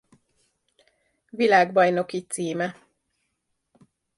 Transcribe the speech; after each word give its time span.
Világbajnoki 1.29 2.19
címe 2.21 2.75